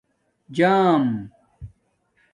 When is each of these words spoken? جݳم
جݳم 0.55 1.05